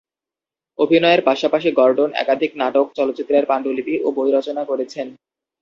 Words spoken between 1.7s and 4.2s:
Gordon একাধিক নাটক, চলচ্চিত্রের পাণ্ডুলিপি, ও